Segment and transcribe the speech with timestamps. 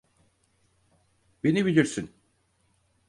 [1.43, 2.09] Beni bilirsin.